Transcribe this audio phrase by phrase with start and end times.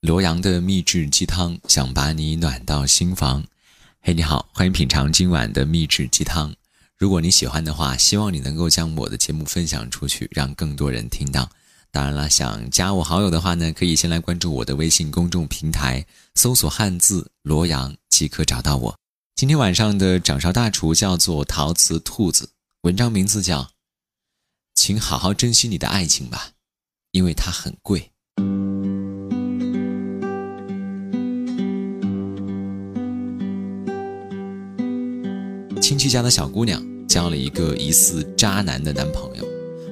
[0.00, 3.44] 罗阳的秘制鸡汤，想把你暖到心房。
[4.00, 6.54] 嘿，你好，欢迎品尝今晚的秘制鸡汤。
[6.96, 11.50] 如果你喜欢的话，希望你能够将我的节目分享出去，让更多人听到。
[11.90, 16.06] 当然了，想加我好友的话呢，可以先来关注我的微信公众平台，
[16.36, 18.96] 搜索汉字“罗阳”即可找到我。
[19.34, 22.50] 今天晚上的掌勺大厨叫做陶瓷兔子，
[22.82, 23.64] 文章名字叫
[24.76, 26.52] 《请好好珍惜你的爱情吧，
[27.10, 28.00] 因为它很贵》。
[36.08, 39.46] 一家的小姑娘交了一个疑似渣男的男朋友，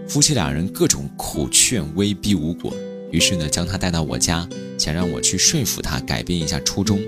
[0.09, 2.75] 夫妻两人各种苦劝威逼无果，
[3.13, 4.49] 于是呢将她带到我家，
[4.79, 6.99] 想让我去说服她改变一下初衷。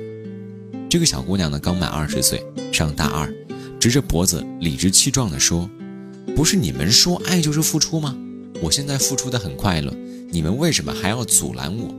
[0.90, 3.32] 这个小姑娘呢刚满二十岁，上大二，
[3.80, 5.70] 直着脖子理直气壮地说
[6.36, 8.14] ：“不是你们说爱就是付出吗？
[8.60, 9.90] 我现在付出的很快乐，
[10.30, 11.94] 你们为什么还要阻拦我？”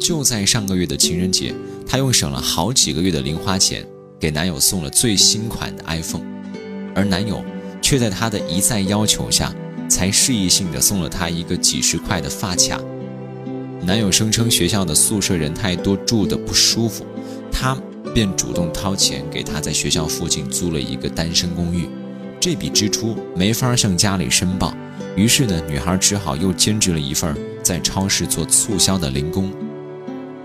[0.00, 1.52] 就在上个月的情人节，
[1.84, 3.84] 她用省了好几个月的零花钱。
[4.20, 6.24] 给男友送了最新款的 iPhone，
[6.94, 7.44] 而男友
[7.80, 9.54] 却在她的一再要求下，
[9.88, 12.80] 才示意性的送了她一个几十块的发卡。
[13.82, 17.06] 男友声称学校的宿舍人太多，住的不舒服，
[17.52, 17.76] 他
[18.12, 21.88] 便主动掏钱给她在学校附近租了一个单身公寓。
[22.40, 24.74] 这笔支出没法向家里申报，
[25.14, 29.52] 于是呢，女孩只好又兼职了一份在超市做促销的零工。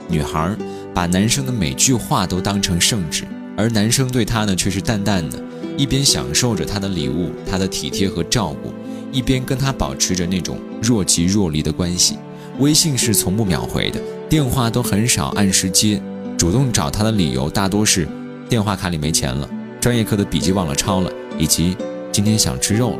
[0.07, 0.55] 女孩
[0.93, 3.25] 把男生的每句话都当成圣旨。
[3.55, 5.41] 而男生对她呢，却是淡淡的，
[5.77, 8.73] 一边享受着她的礼物、她的体贴和照顾，
[9.11, 12.17] 一边跟她保持着那种若即若离的关系。
[12.59, 16.01] 微信是从不秒回的，电话都很少按时接。
[16.37, 18.07] 主动找他的理由大多是
[18.49, 21.77] 电话卡里没钱了，专业课的笔记忘了抄了，以及
[22.11, 22.99] 今天想吃肉了。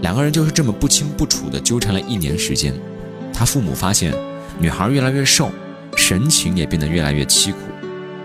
[0.00, 2.72] 两个人就是这么不清不楚的纠缠了一年时间。
[3.32, 4.14] 他父母发现
[4.58, 5.50] 女孩越来越瘦，
[5.96, 7.58] 神情也变得越来越凄苦。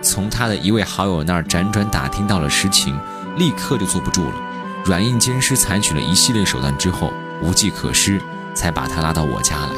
[0.05, 2.97] 从他的一位好友那儿辗转打听到了实情，
[3.37, 4.35] 立刻就坐不住了。
[4.85, 8.21] 软硬兼施，采取了一系列手段之后，无计可施，
[8.53, 9.71] 才把他拉到我家来。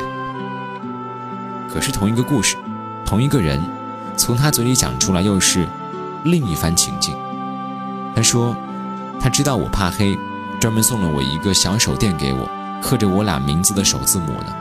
[1.71, 2.57] 可是同一个故事，
[3.05, 3.63] 同一个人，
[4.17, 5.65] 从他嘴里讲出来又是
[6.25, 7.15] 另一番情境。
[8.13, 8.53] 他说，
[9.21, 10.19] 他知道我怕黑，
[10.59, 12.49] 专门送了我一个小手电给我，
[12.81, 14.53] 刻着我俩名字的首字母呢。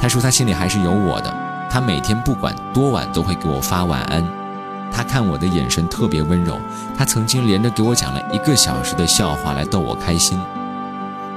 [0.00, 1.32] 他说他心里还是有我的，
[1.70, 4.45] 他每天不管多晚都会给我发晚安。
[4.96, 6.58] 他看我的眼神特别温柔，
[6.96, 10.40] 他曾经连着给我讲了一个小时的笑话来逗我开心。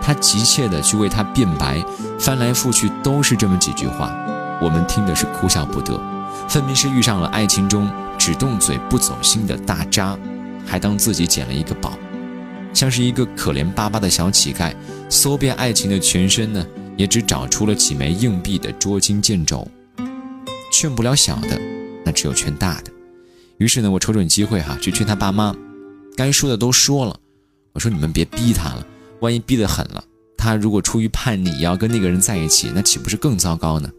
[0.01, 1.83] 他急切地去为他辩白，
[2.17, 4.13] 翻来覆去都是这么几句话，
[4.61, 5.99] 我们听的是哭笑不得，
[6.47, 10.17] 分明是遇上了爱情中只动嘴不走心的大渣，
[10.65, 11.99] 还当自己捡了一个宝，
[12.73, 14.73] 像是一个可怜巴巴的小乞丐，
[15.09, 16.65] 搜遍爱情的全身呢，
[16.95, 19.67] 也只找出了几枚硬币的捉襟见肘。
[20.71, 21.59] 劝不了小的，
[22.05, 22.98] 那只有劝大的。
[23.59, 25.55] 于是呢，我瞅准机会哈，去劝他爸妈。
[26.15, 27.19] 该说的都说了，
[27.73, 28.85] 我说你们别逼他了，
[29.19, 30.03] 万一逼得狠了，
[30.37, 33.89] 他如果出于叛逆也要跟那个人在一起，那岂不是更糟糕呢？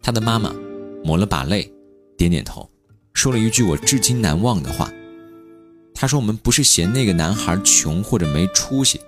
[0.00, 0.52] 他的妈妈
[1.04, 1.70] 抹了把泪，
[2.16, 2.70] 点点头，
[3.12, 4.90] 说了一句我至今难忘的话。
[5.94, 9.00] 他说：“我们不是嫌那个男孩穷或者没出息，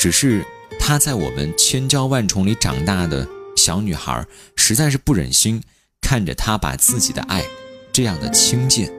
[0.00, 0.42] 只是
[0.80, 5.62] 他在我们千娇万宠里长大的小女孩，实在是不忍心
[6.00, 7.44] 看着他把自己的爱。”
[7.92, 8.90] 这样的轻贱。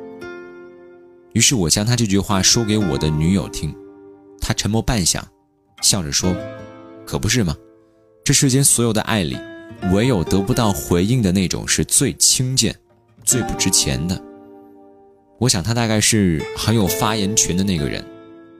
[1.34, 3.76] 于是我将他这句话说给我的女友听，
[4.40, 5.20] 她沉默半晌，
[5.82, 6.36] 笑着说
[7.04, 7.58] ：“可不是吗？
[8.24, 9.36] 这世间所有的爱里，
[9.92, 12.76] 唯有得不到回应的那种是最轻贱、
[13.24, 14.22] 最不值钱的。”
[15.40, 18.06] 我想他大概是很有发言权的那个人。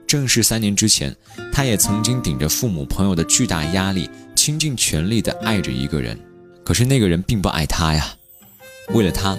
[0.06, 1.14] 正是三年之前，
[1.52, 6.18] 他也曾经顶着父母朋友的巨大压力，倾尽全力地爱着一个人，
[6.64, 8.14] 可是那个人并不爱他呀。
[8.92, 9.38] 为了他。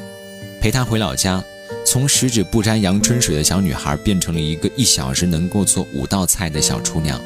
[0.66, 1.44] 陪她回老家，
[1.86, 7.22] 从十指不沾阳春水的小女孩变成了一个一小时能够做五道菜的小厨娘。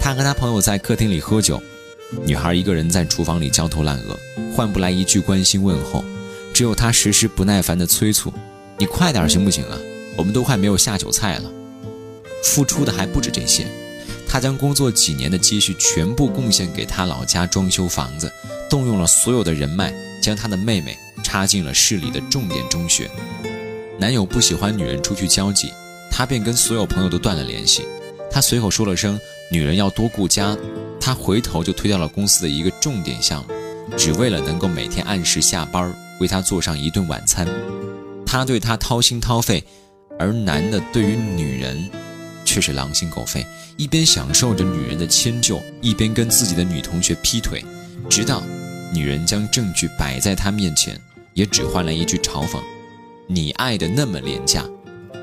[0.00, 1.62] 他和他朋友在客厅里喝酒，
[2.24, 4.18] 女孩一个人在厨房里焦头烂额，
[4.52, 6.04] 换不来一句关心问候，
[6.52, 8.32] 只有他时时不耐烦的催促
[8.76, 9.78] ：“你快点行不行啊？
[10.16, 11.48] 我们都快没有下酒菜了。”
[12.42, 13.68] 付出的还不止这些，
[14.26, 18.28] 他将工作几年的积蓄全部贡献给他老家装修房子，
[18.68, 20.98] 动用了所有的人脉，将他的妹妹。
[21.34, 23.10] 插进了市里的重点中学。
[23.98, 25.72] 男友不喜欢女人出去交际，
[26.08, 27.84] 他便跟所有朋友都断了联系。
[28.30, 29.18] 他随口说了声
[29.50, 30.56] “女人要多顾家”，
[31.00, 33.52] 他回头就推掉了公司的一个重点项目，
[33.96, 37.48] 只为了能够每天按时下班，为她做上一顿晚餐。
[38.24, 39.64] 他对她掏心掏肺，
[40.20, 41.90] 而男的对于女人
[42.44, 43.44] 却是狼心狗肺，
[43.76, 47.64] 一边享受着女人的迁就，一边跟自己的女同学劈腿，
[48.08, 48.40] 直到。
[48.92, 50.96] 女人将证据摆在他面前，
[51.34, 52.62] 也只换来一句嘲讽
[53.28, 54.64] ：“你爱的那么廉价，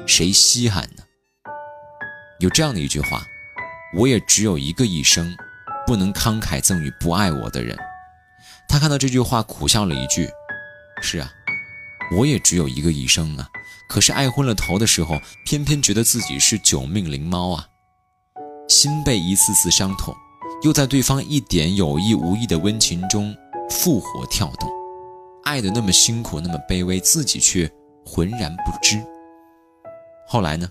[0.06, 1.04] 谁稀罕呢？”
[2.40, 3.26] 有这样的一句话
[3.98, 5.36] ：“我也只有一个一生，
[5.88, 7.78] 不能慷慨赠予不爱我的人。”
[8.68, 10.30] 他看到这句话，苦笑了一句
[11.02, 11.32] ：“是啊，
[12.18, 13.48] 我也只有一个一生啊。
[13.88, 17.68] 可是爱昏了头的时候，偏偏觉得自己是九命灵猫啊，
[18.68, 20.16] 心被一次次伤痛，
[20.64, 23.36] 又在对方一点有意无意的温情中
[23.70, 24.70] 复活跳动，
[25.52, 27.70] 爱的那么辛苦，那么卑微，自己却
[28.06, 28.98] 浑然不知。
[30.26, 30.66] 后来呢，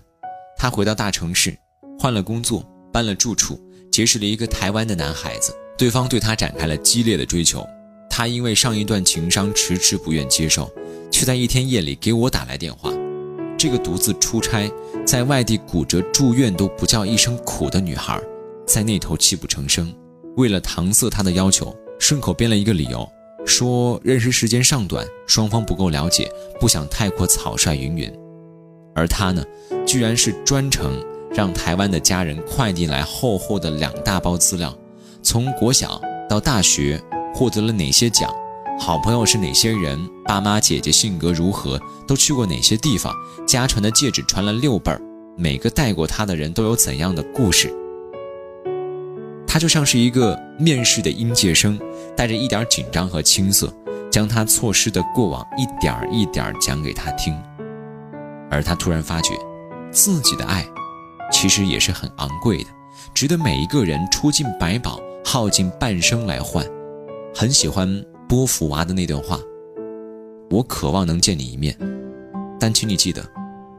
[0.57, 1.55] 他回到大城市，
[1.99, 3.61] 换了工作，搬了住处，
[3.91, 7.63] 结识了一个台湾的男孩子，对方对他展开了激烈的追求。
[8.09, 10.67] 他因为上一段情伤迟迟不愿接受，
[11.11, 12.91] 却在一天夜里给我打来电话。
[13.59, 14.67] 这个独自出差
[15.05, 18.19] 在外地骨折住院都不叫一声苦的女孩，
[18.65, 19.93] 在那头泣不成声。
[20.37, 23.07] 为了搪塞他的要求，顺口编了一个理由，
[23.45, 28.11] 说认识时间尚短，双方不够了解，不想太过草率云云。
[28.95, 29.43] 而他呢，
[29.85, 31.03] 居然是专程
[31.33, 34.77] 让台湾的家人快递来厚厚的两大包资料，
[35.21, 37.01] 从国小到大学。
[37.33, 38.29] 获得了哪些奖？
[38.77, 39.97] 好朋友是哪些人？
[40.25, 41.79] 爸妈姐姐性格如何？
[42.05, 43.15] 都去过哪些地方？
[43.47, 45.01] 家传的戒指传了六辈儿，
[45.37, 47.73] 每个戴过它的人都有怎样的故事？
[49.53, 51.77] 他就像是一个面试的应届生，
[52.15, 53.69] 带着一点紧张和青涩，
[54.09, 57.37] 将他错失的过往一点一点讲给他听。
[58.49, 59.33] 而他突然发觉，
[59.91, 60.65] 自己的爱，
[61.33, 62.69] 其实也是很昂贵的，
[63.13, 66.65] 值得每一个人出尽百宝，耗尽半生来换。
[67.35, 69.37] 很喜欢波伏娃的那段话
[70.49, 71.77] ：“我渴望能见你一面，
[72.57, 73.21] 但请你记得，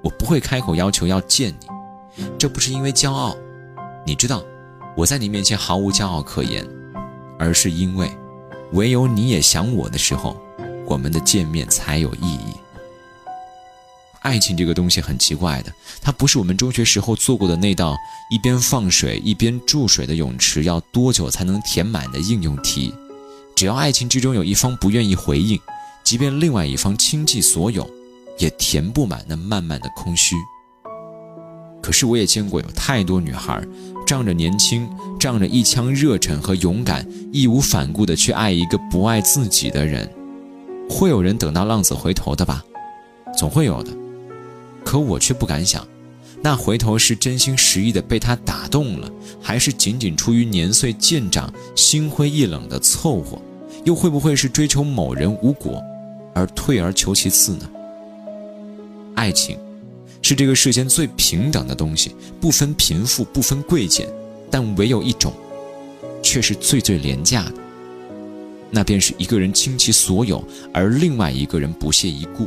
[0.04, 2.24] 我不会开口要求要见你。
[2.38, 3.34] 这不是因为骄傲，
[4.04, 4.44] 你知道
[4.94, 6.68] 我在你面前毫无骄傲可言，
[7.38, 8.10] 而是因为
[8.72, 10.36] 唯有你也想我的时候，
[10.86, 12.52] 我们的见面才有意义。
[14.20, 17.96] 爱情这个东西很奇怪的，它不是我们中学时候做过的那道
[18.30, 22.94] 一边放水一边注水的泳池要多久才能填满的应用题。”
[23.56, 25.58] 只要爱情之中有一方不愿意回应，
[26.04, 27.88] 即便另外一方倾尽所有，
[28.38, 30.36] 也填不满那漫漫的空虚。
[31.82, 33.60] 可是我也见过有太多女孩，
[34.06, 34.88] 仗着年轻，
[35.18, 40.08] 仗着一腔热忱和勇敢，义无反顾地去爱一个不爱自己的人。
[40.88, 42.64] 会有人等到浪子回头的吧？
[43.36, 43.90] 总会有的。
[44.84, 45.86] 可我却不敢想，
[46.42, 53.40] 那回头是真心实意的被他打动了，还是仅仅出于年岁渐长、心灰意冷的凑合？
[53.84, 55.82] 又会不会是追求某人无果，
[56.34, 57.68] 而退而求其次呢？
[59.14, 59.56] 爱情，
[60.22, 64.08] 是这个世间最平等的东西，不分贫富，不分贵贱，
[64.50, 65.32] 但唯有一种，
[66.22, 67.54] 却是最最廉价的。
[68.70, 70.42] 那便是一个人倾其所有，
[70.72, 72.46] 而另外一个人不屑一顾。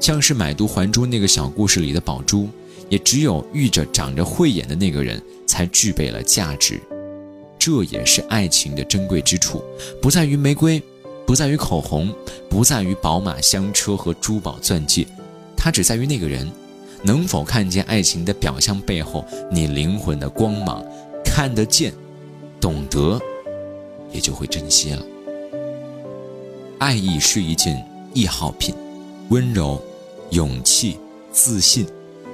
[0.00, 2.48] 像是买椟还珠那个小故事里的宝珠，
[2.88, 6.80] 也只有遇着长着慧眼的那个人，才具备了价值。
[7.58, 9.62] 这也是爱情的珍贵之处，
[10.00, 10.82] 不在于玫瑰，
[11.26, 12.12] 不在于口红，
[12.48, 15.06] 不在于宝马香车和珠宝钻戒，
[15.62, 16.50] 它只在于那个人
[17.04, 20.84] 能否看见爱情的表象背后你灵魂的光芒，
[21.24, 21.92] 看得见，
[22.60, 23.20] 懂得，
[24.10, 25.00] 也就会珍惜了。
[26.80, 28.74] 爱意是一件易耗品，
[29.28, 29.80] 温柔、
[30.30, 30.98] 勇气、
[31.30, 31.86] 自信，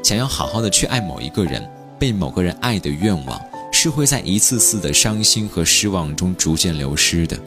[0.02, 1.62] 想要好好的去爱某一个人，
[1.98, 3.38] 被某个人爱的愿望。
[3.70, 7.38] 是会在一次次的伤心和失望中逐渐流失的。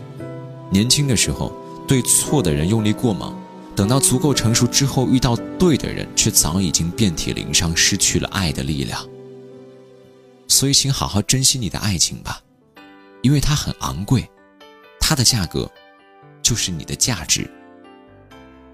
[0.70, 1.52] 年轻的时候，
[1.88, 3.36] 对错的人用力过猛，
[3.76, 9.08] 等到足够成熟之后，遇到对的人，却早已经遍体鳞伤，失去了爱的力量。
[10.48, 12.42] 所以，请好好珍惜你的爱情吧，
[13.22, 14.30] 因为它很昂贵，
[15.00, 15.72] 它的价格，
[16.42, 17.50] 就是你的价值。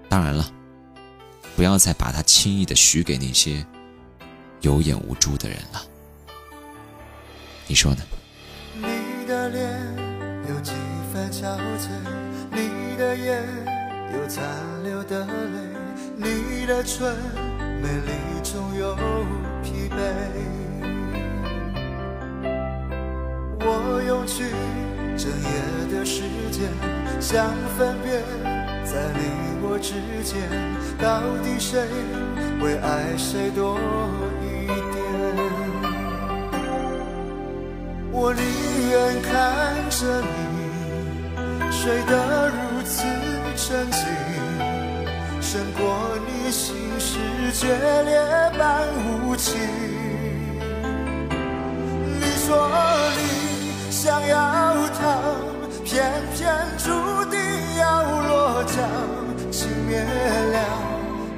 [0.08, 0.50] 当然了，
[1.54, 3.64] 不要再把它轻易的许给那些
[4.60, 5.82] 有眼无珠的人了。
[7.66, 8.02] 你说呢？
[8.74, 9.96] 你的脸
[10.48, 10.72] 有几
[11.12, 11.88] 分憔悴，
[12.50, 13.44] 你的眼
[14.14, 14.42] 有残
[14.82, 15.58] 留的泪，
[16.16, 17.14] 你的唇
[17.82, 18.12] 美丽
[18.42, 18.94] 中有
[19.62, 19.96] 疲惫。
[23.60, 24.44] 我用去
[25.16, 26.70] 整夜的时间，
[27.20, 28.22] 想分辨
[28.84, 29.20] 在你
[29.60, 29.92] 我之
[30.24, 30.48] 间，
[30.98, 31.86] 到底谁
[32.60, 33.78] 会爱谁多
[34.42, 34.96] 一点。
[38.10, 38.42] 我宁
[38.90, 39.30] 愿看
[39.90, 40.36] 着你
[41.70, 42.12] 睡得
[43.68, 44.02] 沉静，
[45.42, 47.18] 胜过你心事
[47.52, 47.68] 决
[48.02, 48.18] 裂
[48.58, 48.88] 般
[49.28, 49.58] 无情。
[52.18, 52.70] 你说
[53.18, 53.20] 你
[53.90, 55.04] 想要逃，
[55.84, 56.88] 偏偏注
[57.26, 57.38] 定
[57.78, 58.78] 要落脚。
[59.50, 60.58] 情灭了，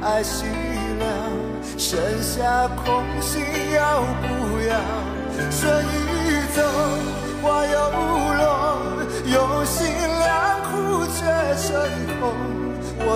[0.01, 0.45] 爱熄
[1.01, 1.03] 了，
[1.77, 3.43] 剩下空心
[3.75, 4.79] 要不要？
[5.51, 6.10] 所以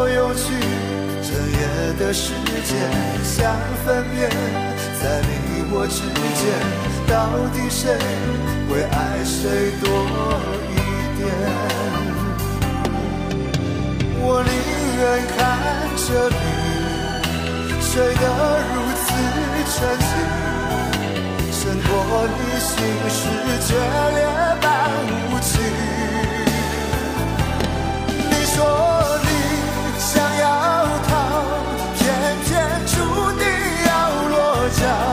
[0.00, 0.46] 我用去
[1.26, 1.58] 整夜
[1.98, 2.30] 的时
[2.62, 2.70] 间，
[3.24, 3.34] 想
[3.84, 4.30] 分辨
[5.02, 5.28] 在你
[5.72, 6.06] 我之
[6.38, 6.46] 间，
[7.08, 7.12] 到
[7.52, 7.98] 底谁
[8.68, 9.84] 会爱谁多
[10.70, 10.78] 一
[11.18, 11.26] 点？
[14.22, 14.50] 我宁。
[14.98, 15.02] 愿
[15.36, 15.38] 看
[15.94, 16.36] 着你
[17.80, 18.24] 睡得
[18.74, 19.06] 如此
[19.70, 19.76] 沉
[20.08, 20.10] 静，
[21.52, 21.88] 胜过
[22.26, 22.68] 你心
[23.08, 23.16] 事
[23.64, 23.70] 决
[24.16, 24.18] 裂
[24.60, 24.66] 般
[25.30, 25.87] 无情。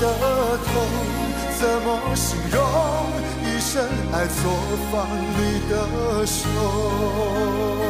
[0.00, 0.72] 的痛
[1.58, 2.60] 怎么形容
[3.42, 4.52] 一生爱错
[4.90, 7.85] 放你的手。